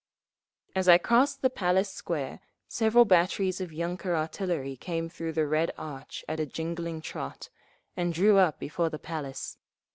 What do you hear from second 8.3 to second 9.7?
up before the Palace.